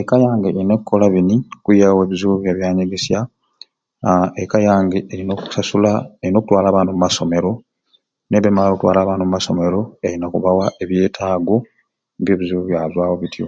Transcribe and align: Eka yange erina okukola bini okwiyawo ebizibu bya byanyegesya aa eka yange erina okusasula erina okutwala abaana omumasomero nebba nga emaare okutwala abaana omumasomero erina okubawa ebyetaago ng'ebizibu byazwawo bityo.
Eka 0.00 0.16
yange 0.24 0.46
erina 0.50 0.72
okukola 0.76 1.06
bini 1.14 1.36
okwiyawo 1.56 2.00
ebizibu 2.02 2.34
bya 2.38 2.52
byanyegesya 2.58 3.18
aa 4.08 4.26
eka 4.42 4.58
yange 4.66 4.98
erina 5.12 5.32
okusasula 5.34 5.90
erina 6.22 6.38
okutwala 6.38 6.66
abaana 6.68 6.90
omumasomero 6.90 7.50
nebba 8.28 8.44
nga 8.50 8.52
emaare 8.52 8.72
okutwala 8.72 8.98
abaana 9.02 9.22
omumasomero 9.24 9.80
erina 10.06 10.24
okubawa 10.26 10.64
ebyetaago 10.82 11.56
ng'ebizibu 12.20 12.62
byazwawo 12.64 13.14
bityo. 13.20 13.46